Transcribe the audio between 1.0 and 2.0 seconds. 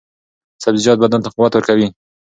بدن ته قوت ورکوي.